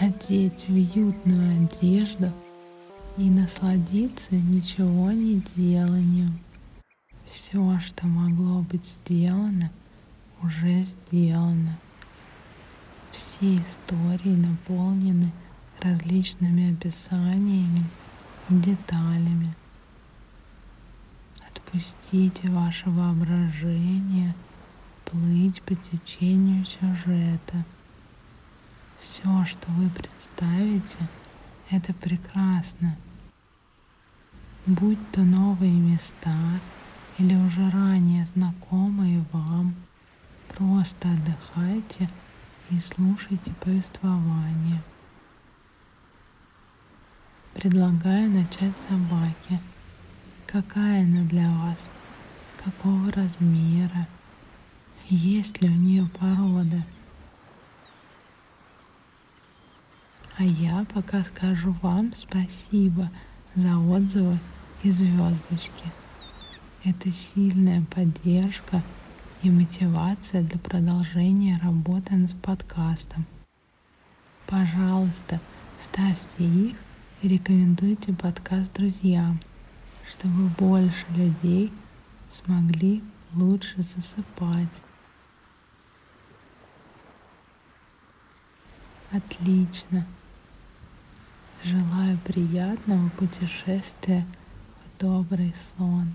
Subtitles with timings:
[0.00, 2.32] надеть уютную одежду
[3.16, 6.38] и насладиться ничего не деланием.
[7.28, 9.70] Все, что могло быть сделано,
[10.42, 11.78] уже сделано.
[13.12, 15.30] Все истории наполнены
[15.80, 17.84] различными описаниями
[18.50, 19.54] и деталями.
[21.48, 24.34] Отпустите ваше воображение
[25.04, 27.64] плыть по течению сюжета–
[29.04, 30.96] все, что вы представите,
[31.70, 32.96] это прекрасно.
[34.64, 36.34] Будь то новые места
[37.18, 39.74] или уже ранее знакомые вам,
[40.48, 42.08] просто отдыхайте
[42.70, 44.82] и слушайте повествование.
[47.52, 49.60] Предлагаю начать с собаки.
[50.46, 51.78] Какая она для вас?
[52.64, 54.08] Какого размера?
[55.10, 56.82] Есть ли у нее порода?
[60.36, 63.08] А я пока скажу вам спасибо
[63.54, 64.40] за отзывы
[64.82, 65.84] и звездочки.
[66.82, 68.82] Это сильная поддержка
[69.44, 73.26] и мотивация для продолжения работы над подкастом.
[74.48, 75.40] Пожалуйста,
[75.80, 76.76] ставьте их
[77.22, 79.38] и рекомендуйте подкаст друзьям,
[80.10, 81.72] чтобы больше людей
[82.28, 83.04] смогли
[83.34, 84.82] лучше засыпать.
[89.12, 90.04] Отлично.
[91.64, 94.26] Желаю приятного путешествия
[94.84, 96.12] в добрый сон.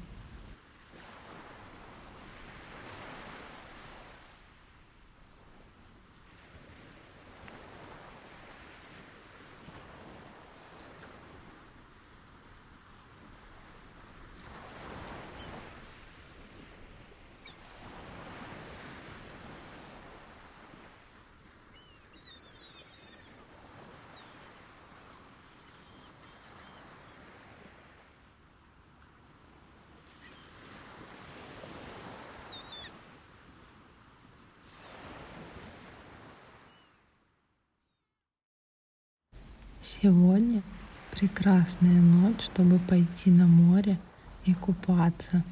[39.91, 40.61] Сегодня
[41.09, 43.97] прекрасная ночь, чтобы пойти на море
[44.45, 45.43] и купаться.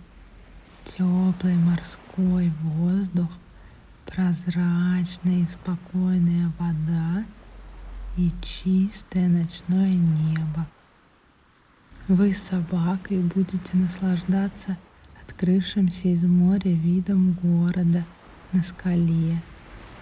[0.85, 3.29] Теплый морской воздух,
[4.05, 7.25] прозрачная и спокойная вода
[8.15, 10.67] и чистое ночное небо.
[12.07, 14.77] Вы с собакой будете наслаждаться
[15.23, 18.05] открывшимся из моря видом города
[18.51, 19.41] на скале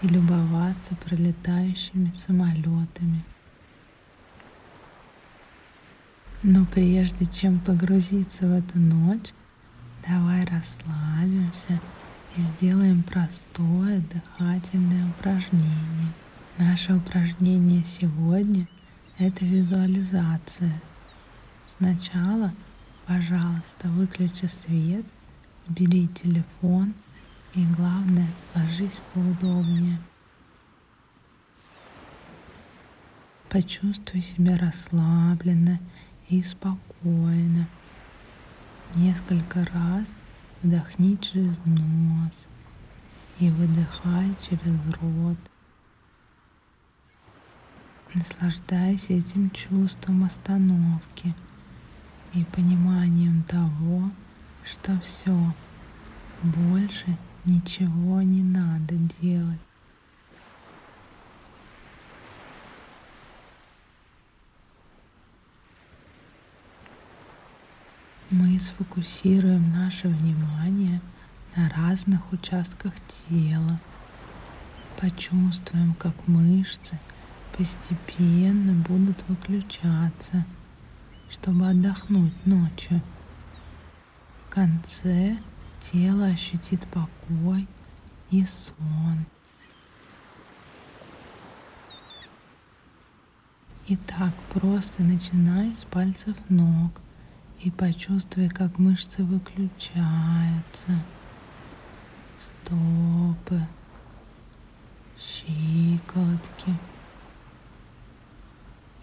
[0.02, 3.24] и любоваться пролетающими самолетами.
[6.48, 9.34] Но прежде чем погрузиться в эту ночь,
[10.08, 11.82] давай расслабимся
[12.38, 16.14] и сделаем простое дыхательное упражнение.
[16.60, 18.68] Наше упражнение сегодня—
[19.18, 20.80] это визуализация.
[21.80, 22.54] Сначала,
[23.08, 25.06] пожалуйста, выключи свет,
[25.68, 26.94] бери телефон
[27.56, 29.98] и, главное, ложись поудобнее.
[33.50, 35.80] Почувствуй себя расслабленно
[36.30, 37.68] и спокойно.
[38.96, 40.08] Несколько раз
[40.62, 42.48] вдохни через нос
[43.40, 45.38] и выдыхай через рот.
[48.14, 51.34] Наслаждайся этим чувством остановки
[52.34, 54.10] и пониманием того,
[54.64, 55.54] что все,
[56.42, 59.65] больше ничего не надо делать.
[68.32, 71.00] Мы сфокусируем наше внимание
[71.56, 72.94] на разных участках
[73.30, 73.80] тела.
[75.00, 77.00] Почувствуем, как мышцы
[77.56, 80.44] постепенно будут выключаться,
[81.30, 83.02] чтобы отдохнуть ночью.
[84.46, 85.38] В конце
[85.80, 87.68] тело ощутит покой
[88.32, 89.26] и сон.
[93.88, 97.05] Итак, просто начинай с пальцев ног
[97.66, 101.02] и почувствуй, как мышцы выключаются,
[102.38, 103.60] стопы,
[105.18, 106.78] щиколотки.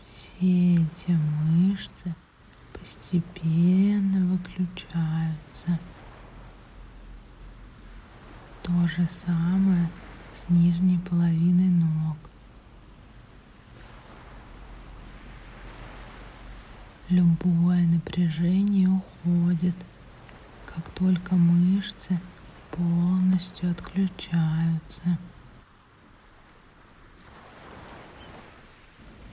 [0.05, 1.19] Все эти
[2.73, 5.81] постепенно выключаются.
[8.63, 9.91] То же самое
[10.37, 12.17] с нижней половиной ног.
[17.13, 19.77] Любое напряжение уходит,
[20.65, 22.19] как только мышцы
[22.71, 25.19] полностью отключаются.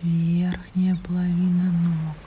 [0.01, 2.17] Верхняя половина ног.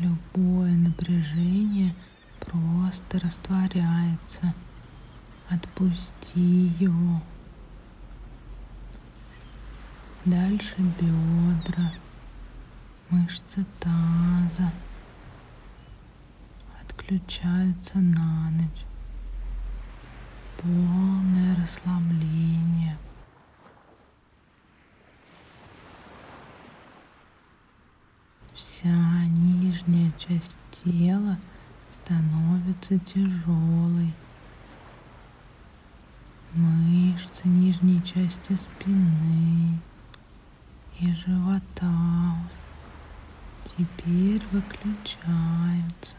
[0.00, 1.94] Любое напряжение
[2.40, 4.54] просто растворяется.
[5.48, 7.22] Отпусти его.
[10.26, 11.90] Дальше бедра
[13.10, 14.72] мышцы таза
[16.80, 18.84] отключаются на ночь.
[20.58, 22.96] Полное расслабление.
[28.54, 31.38] Вся нижняя часть тела
[31.92, 34.14] становится тяжелой.
[36.52, 39.78] Мышцы нижней части спины
[40.98, 42.36] и живота
[43.76, 46.16] теперь выключаются.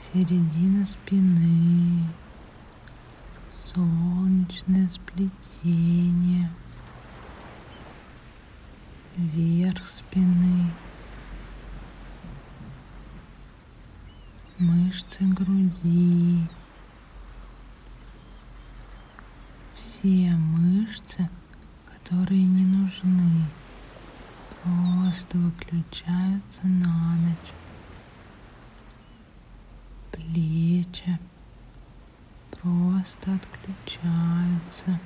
[0.00, 2.06] Середина спины,
[3.52, 6.50] солнечное сплетение,
[9.16, 10.70] верх спины,
[14.58, 16.46] мышцы груди,
[19.76, 21.28] все мышцы,
[21.86, 23.44] которые не нужны
[24.62, 27.52] просто выключаются на ночь.
[30.12, 31.18] Плечи
[32.50, 35.00] просто отключаются.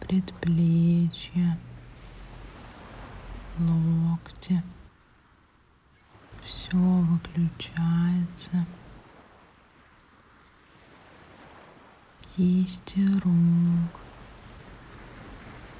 [0.00, 1.58] Предплечья,
[3.58, 4.62] локти.
[6.42, 8.66] Все выключается.
[12.36, 14.00] Кисти рук,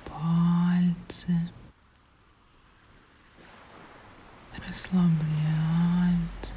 [0.07, 1.51] пальцы.
[4.69, 6.55] расслабляются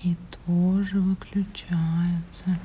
[0.00, 0.16] и
[0.46, 1.00] тоже
[1.56, 2.58] выключаются.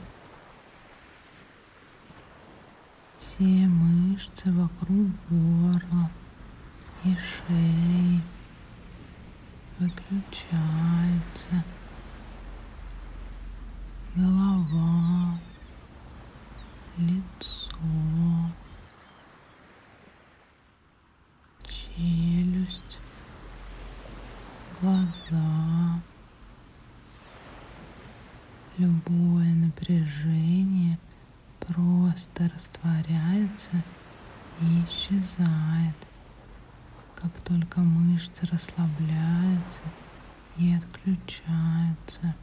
[3.18, 6.10] Все мышцы вокруг горла
[7.04, 8.22] и шеи
[9.80, 11.64] выключаются.
[14.16, 15.40] Голова,
[16.98, 17.78] лицо,
[21.66, 23.00] челюсть
[24.82, 26.02] глаза.
[28.82, 30.98] Любое напряжение
[31.60, 33.84] просто растворяется
[34.60, 35.96] и исчезает,
[37.16, 39.82] как только мышцы расслабляются
[40.58, 42.34] и отключаются,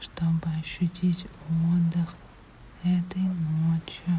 [0.00, 2.14] чтобы ощутить отдых
[2.82, 4.18] этой ночью.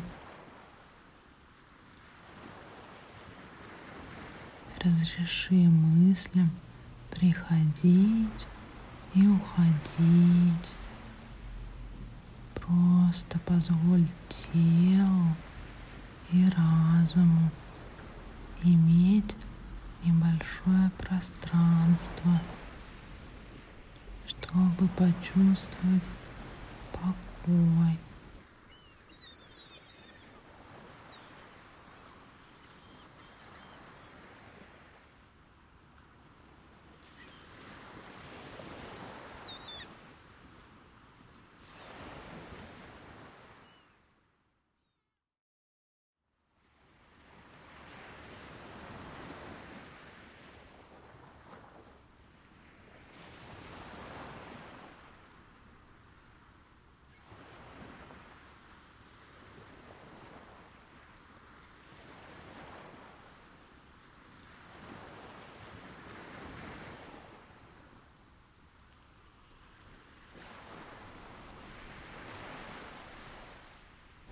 [5.20, 6.50] Разреши мыслям
[7.12, 8.48] приходить
[9.14, 10.70] и уходить.
[12.56, 15.36] Просто позволь телу
[16.32, 17.52] и разуму
[18.64, 19.36] иметь
[20.06, 22.40] небольшое пространство,
[24.26, 26.04] чтобы почувствовать
[26.94, 27.98] покой.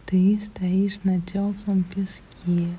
[0.10, 2.78] Ты стоишь на теплом песке,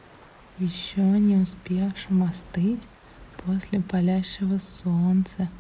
[0.58, 2.80] еще не успевшем остыть
[3.44, 5.50] после палящего солнца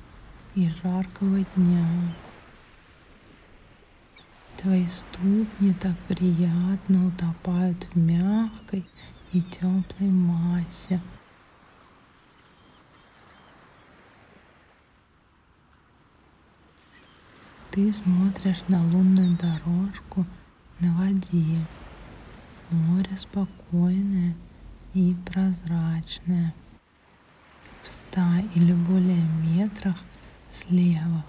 [0.54, 1.86] и жаркого дня.
[4.56, 8.86] Твои ступни так приятно утопают в мягкой
[9.34, 11.02] и теплой массе.
[17.72, 20.24] Ты смотришь на лунную дорожку–
[20.80, 21.66] на воде.
[22.70, 24.34] Море спокойное
[24.94, 26.54] и прозрачное.
[27.82, 29.96] В ста или более метрах
[30.52, 31.24] слева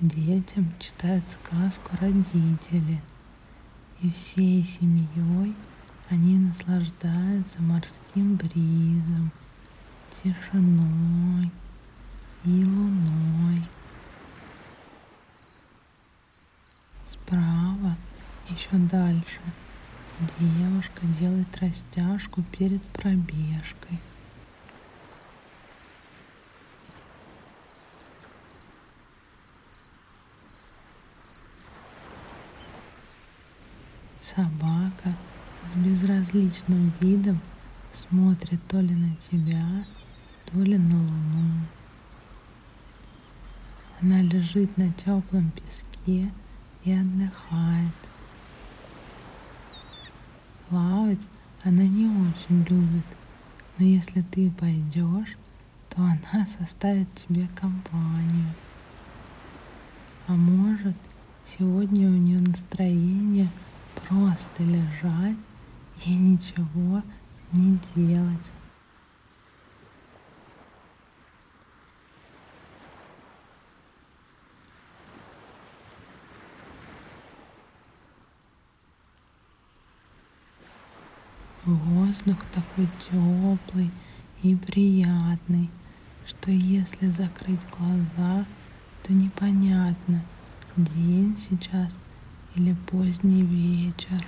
[0.00, 3.00] детям читают сказку родители.
[4.00, 5.54] И всей семьей
[6.08, 9.30] они наслаждаются морским бризом,
[10.10, 11.52] тишиной
[12.44, 13.62] и луной.
[17.06, 17.96] Справа,
[18.52, 19.40] еще дальше,
[20.38, 24.00] девушка делает растяжку перед пробежкой.
[34.18, 35.14] Собака
[35.72, 37.40] с безразличным видом
[37.92, 39.66] смотрит то ли на тебя,
[40.46, 41.66] то ли на луну.
[44.00, 46.30] Она лежит на теплом песке
[46.84, 48.11] и отдыхает.
[50.72, 51.20] Плавать
[51.64, 53.04] она не очень любит,
[53.76, 55.36] но если ты пойдешь,
[55.90, 58.46] то она составит тебе компанию.
[60.26, 60.96] А может,
[61.46, 63.50] сегодня у нее настроение
[64.08, 65.36] просто лежать
[66.06, 67.02] и ничего
[67.52, 68.50] не делать.
[81.64, 83.92] Воздух такой теплый
[84.42, 85.70] и приятный,
[86.26, 88.44] что если закрыть глаза,
[89.04, 90.24] то непонятно,
[90.76, 91.96] день сейчас
[92.56, 94.26] или поздний вечер.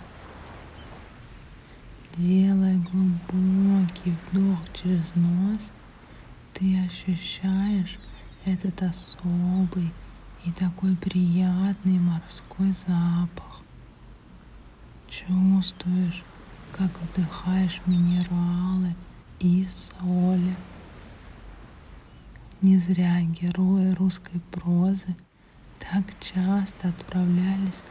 [2.17, 5.73] Делая глубокий вдох через нос,
[6.53, 7.99] ты ощущаешь
[8.45, 9.91] этот особый
[10.45, 13.61] и такой приятный морской запах.
[15.09, 16.23] Чувствуешь,
[16.77, 18.95] как вдыхаешь минералы
[19.39, 20.57] и соли.
[22.63, 25.15] Не зря герои русской прозы
[25.79, 27.83] так часто отправлялись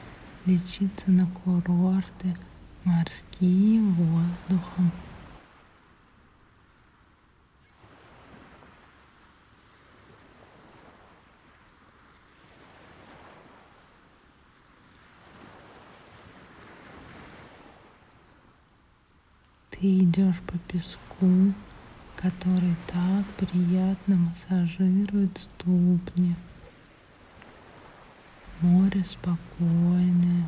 [0.45, 2.35] лечиться на курорты
[2.83, 4.91] морским воздухом.
[19.83, 21.53] Ты идешь по песку,
[22.15, 26.37] который так приятно массажирует ступни.
[28.61, 30.47] Море спокойное,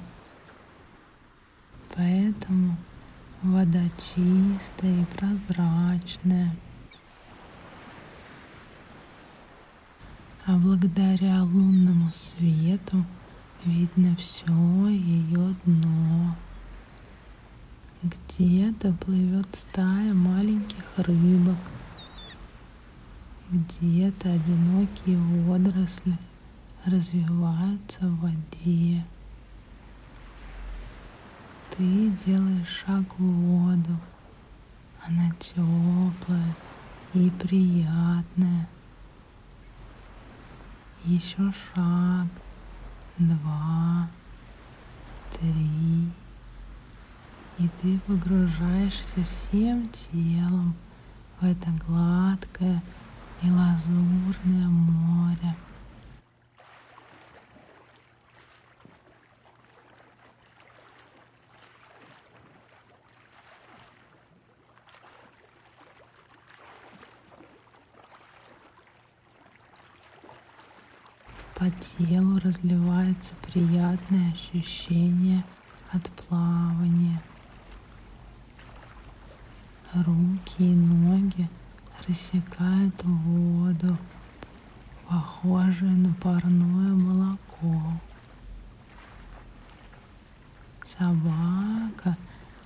[1.94, 2.78] поэтому
[3.42, 3.82] вода
[4.16, 6.56] чистая и прозрачная.
[10.46, 13.04] А благодаря лунному свету
[13.66, 16.38] видно все ее дно.
[18.06, 21.58] Где-то плывет стая маленьких рыбок,
[23.50, 26.18] где-то одинокие водоросли–
[26.86, 29.04] развиваются в воде.
[31.72, 34.00] Ты делаешь шаг в воду.
[35.04, 36.56] Она теплая
[37.14, 38.68] и приятная.
[41.04, 42.28] Еще шаг,
[43.18, 44.10] два,
[45.34, 46.10] три.
[47.58, 50.76] И ты погружаешься всем телом
[51.40, 52.84] в это гладкое
[53.42, 55.56] и лазурное море.
[71.56, 75.46] По телу разливается приятное ощущение
[75.94, 77.22] от плавания.
[79.96, 81.50] Руки и ноги
[82.06, 83.98] рассекают воду,
[85.08, 87.82] похожую на парное молоко.
[90.86, 92.18] Собака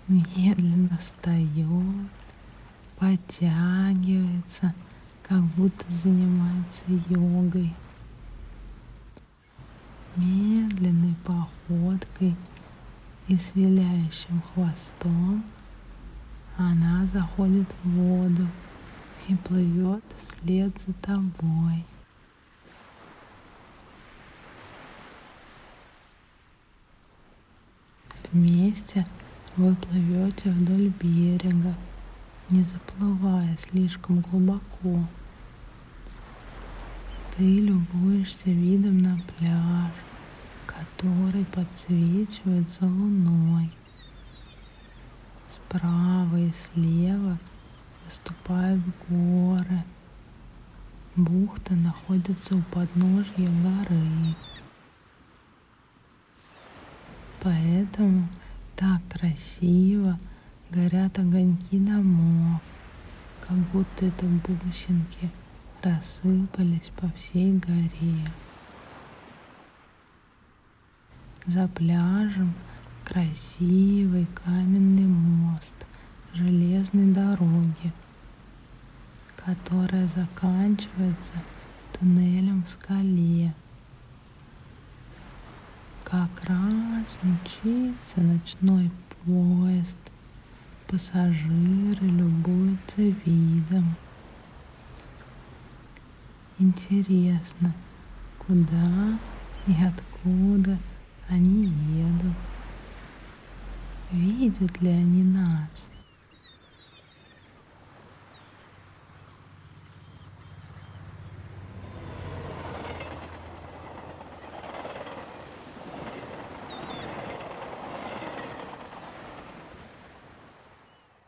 [0.07, 2.07] медленно встает,
[2.97, 4.73] подтягивается,
[5.21, 7.71] как будто занимается йогой
[10.15, 12.35] медленной походкой
[13.27, 15.43] и с виляющим хвостом
[16.59, 18.45] она заходит в воду
[19.29, 21.85] и плывет вслед за тобой.
[28.31, 29.07] Вместе
[29.55, 31.73] вы плывете вдоль берега,
[32.49, 35.05] не заплывая слишком глубоко.
[37.37, 39.93] Ты любуешься видом на пляж,
[40.65, 43.71] который подсвечивается луной.
[45.69, 47.37] Справа и слева
[48.03, 49.83] выступают горы,
[51.15, 54.35] Бухта находится у подножья горы.
[57.41, 58.27] Поэтому
[58.75, 60.19] так красиво
[60.71, 62.61] горят огоньки домов,
[63.47, 65.29] как будто это бусинки
[65.83, 68.31] рассыпались по всей горе.
[71.45, 72.55] За пляжем
[73.09, 75.73] красивый каменный мост
[76.31, 77.91] железной дороги,
[79.35, 81.33] которая заканчивается
[81.91, 83.55] туннелем в скале.
[86.03, 88.91] Как раз мчится ночной
[89.25, 89.97] поезд,
[90.87, 93.95] пассажиры любуются видом.
[96.59, 97.73] Интересно,
[98.37, 99.17] куда
[99.65, 100.77] и откуда
[101.27, 102.35] они едут?
[104.11, 105.87] Видят ли они нас?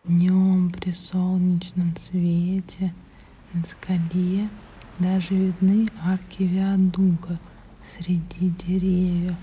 [0.04, 2.96] Днем при солнечном свете
[3.54, 4.50] на скале
[4.98, 7.40] даже видны арки виадука
[7.86, 9.36] среди деревьев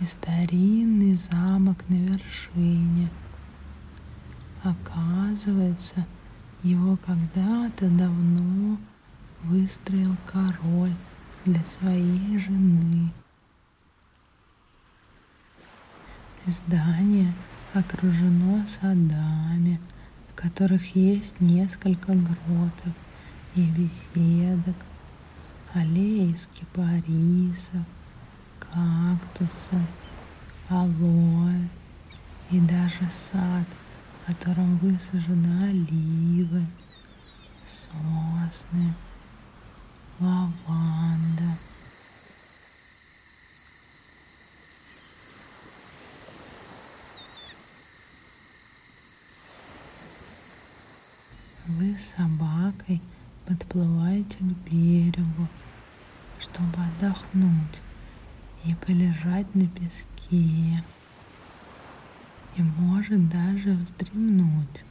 [0.00, 3.10] и старинный замок на вершине.
[4.62, 6.06] Оказывается,
[6.62, 8.78] его когда-то давно
[9.44, 10.94] выстроил король
[11.44, 13.12] для своей жены.
[16.46, 17.32] Здание
[17.74, 19.80] окружено садами,
[20.30, 22.94] в которых есть несколько гротов
[23.54, 24.76] и беседок,
[25.74, 27.84] аллеи из кипарисов,
[28.72, 29.82] кактусов,
[30.68, 31.68] алоэ
[32.50, 33.66] и даже сад,
[34.22, 36.64] в котором высажены оливы,
[37.66, 38.94] сосны,
[40.20, 41.58] лаванда.
[51.66, 53.00] Вы с собакой
[53.46, 55.48] подплываете к берегу,
[56.40, 57.80] чтобы отдохнуть
[58.64, 60.84] и полежать на песке.
[62.56, 64.84] И может даже вздремнуть.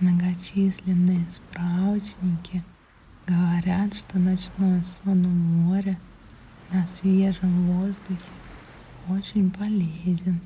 [0.00, 2.62] Многочисленные справочники
[3.26, 5.98] говорят, что ночной сон у моря
[6.70, 8.30] на свежем воздухе
[9.08, 10.40] очень полезен.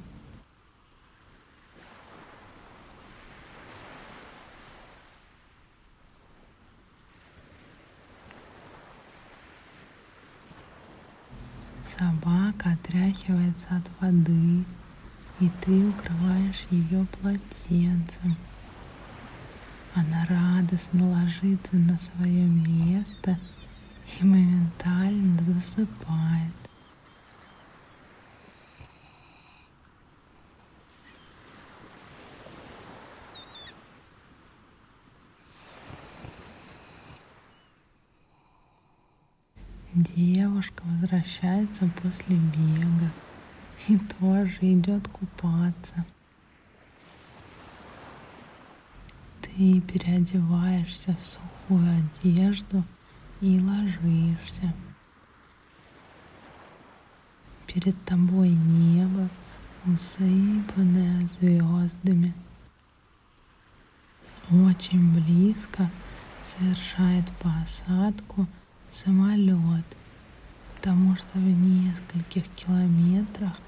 [12.52, 14.64] Собака отряхивается от воды,
[15.40, 18.36] и ты укрываешь ее полотенцем.
[19.94, 23.38] Она радостно ложится на свое место
[24.20, 26.61] и моментально засыпает.
[40.02, 43.12] Девушка возвращается после бега
[43.86, 46.04] и тоже идет купаться.
[49.42, 51.86] Ты переодеваешься в сухую
[52.20, 52.82] одежду
[53.40, 54.74] и ложишься.
[57.68, 59.28] Перед тобой небо,
[59.86, 62.34] усыпанное звездами.
[64.50, 65.88] Очень близко
[66.44, 68.48] совершает посадку
[68.92, 69.84] самолет,
[70.76, 73.58] потому что в нескольких километрах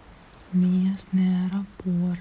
[0.53, 2.21] местный аэропорт.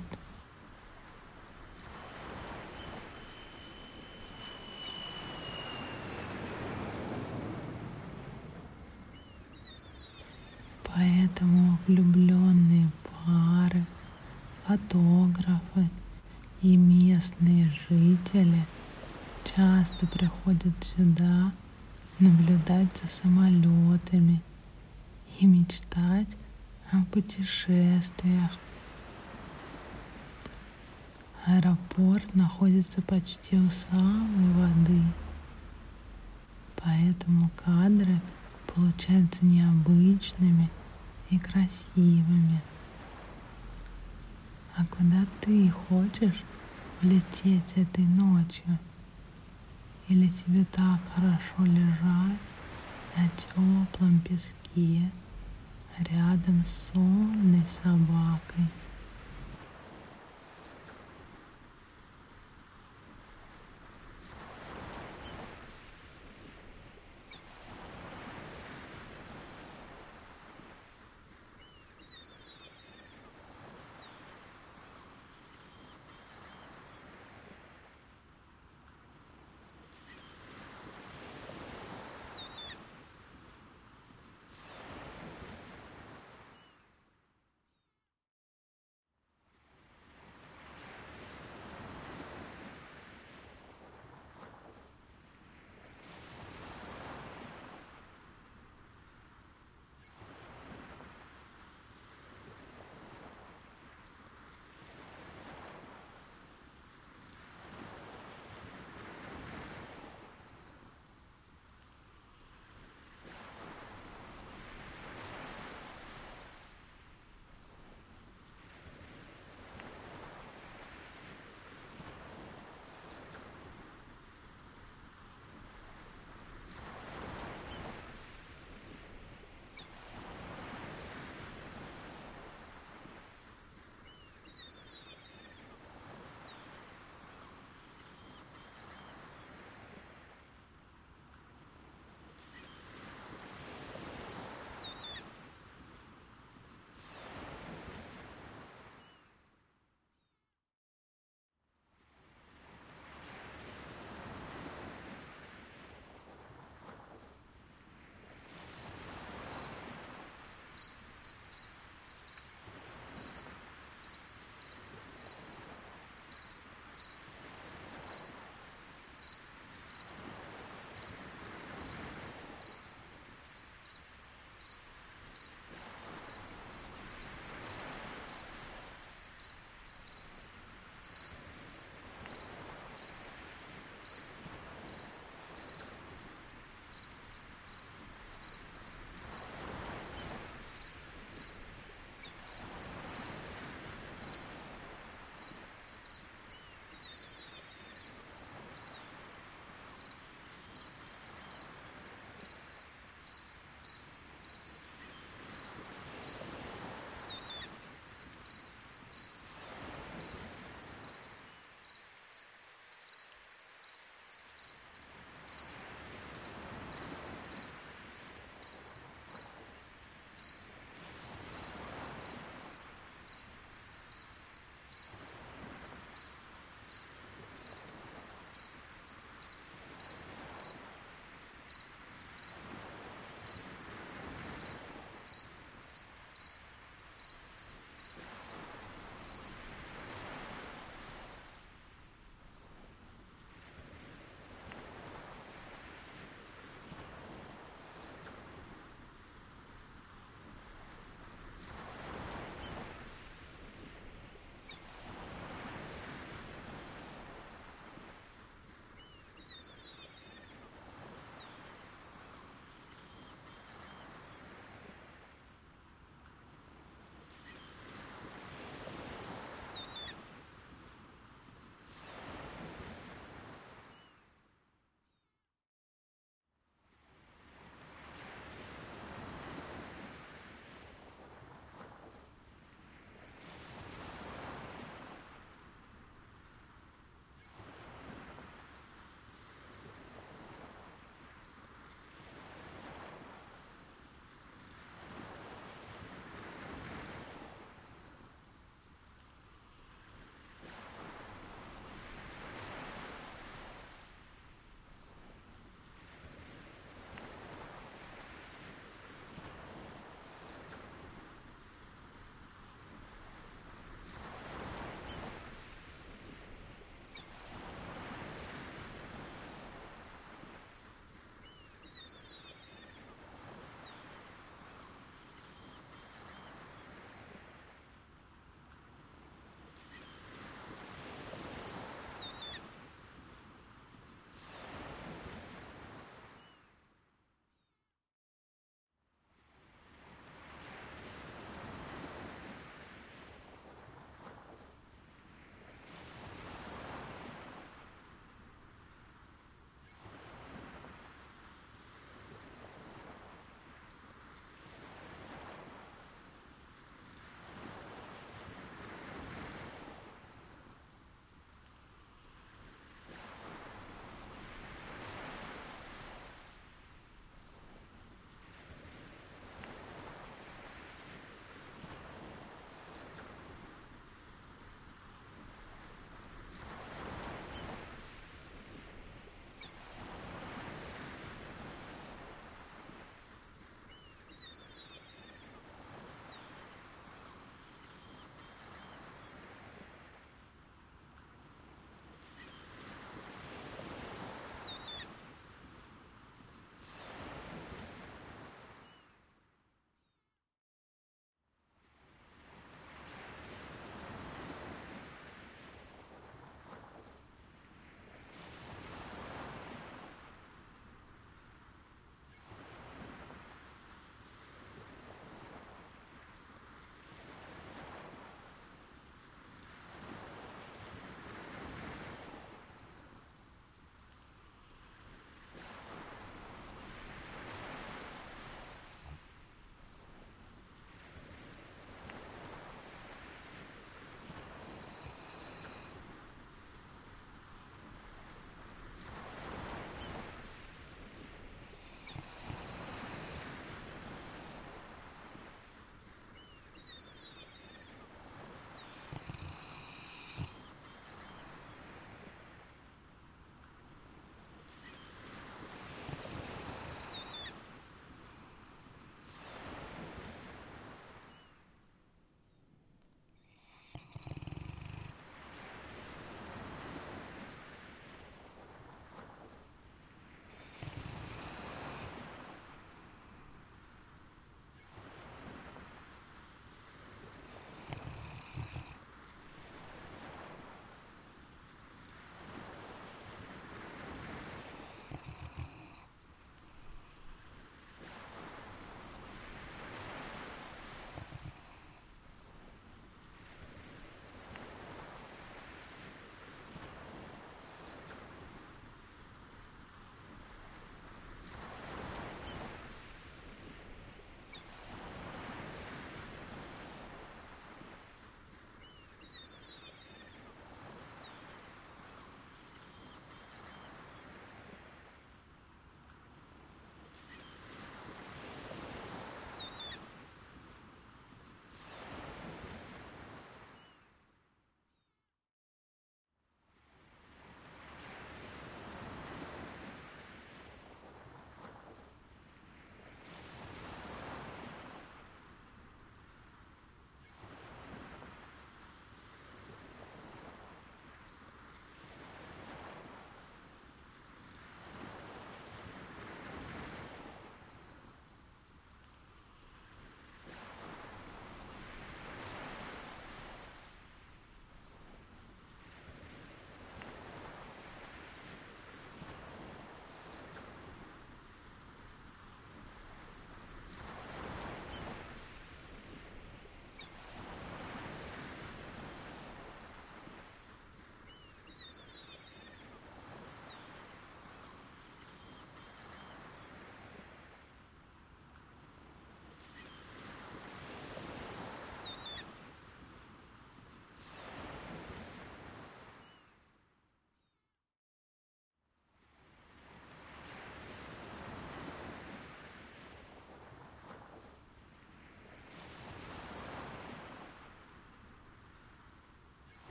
[10.96, 12.90] Поэтому влюбленные
[13.26, 13.84] пары,
[14.66, 15.90] фотографы
[16.62, 18.66] и местные жители
[19.44, 21.52] часто приходят сюда
[22.20, 24.42] наблюдать за самолетами
[25.40, 26.30] и мечтать
[26.92, 28.52] о путешествиях.
[31.46, 35.02] Аэропорт находится почти у самой воды,
[36.78, 38.22] поэтому кадры
[38.74, 40.70] получаются необычными
[41.30, 42.62] и красивыми.
[44.76, 46.44] А куда ты хочешь
[47.02, 48.80] улететь этой ночью?
[50.10, 52.40] Или тебе так хорошо лежать
[53.16, 55.10] на теплом песке
[55.98, 58.68] рядом с сонной собакой?